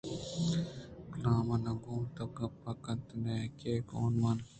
کلام 1.11 1.47
نہ 1.63 1.73
گوں 1.83 2.03
تو 2.15 2.23
گپ 2.35 2.63
کنت 2.83 3.07
ءَ 3.15 3.21
نئیکہ 3.23 3.73
گوں 3.87 4.09
من 4.21 4.37